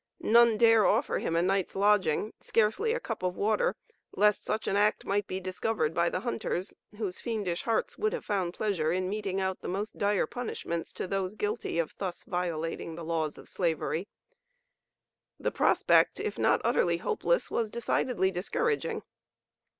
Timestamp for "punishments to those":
10.25-11.35